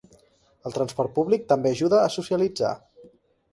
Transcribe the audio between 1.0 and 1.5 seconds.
públic